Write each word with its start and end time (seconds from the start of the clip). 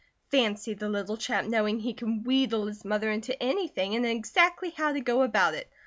Fancy 0.31 0.73
the 0.73 0.89
little 0.89 1.15
chap 1.15 1.45
knowing 1.45 1.79
he 1.81 1.93
can 1.93 2.23
wheedle 2.23 2.65
his 2.65 2.83
mother 2.83 3.11
into 3.11 3.39
anything, 3.39 3.93
and 3.93 4.03
exactly 4.03 4.71
how 4.71 4.91
to 4.91 4.99
go 4.99 5.21
about 5.21 5.53
it! 5.53 5.69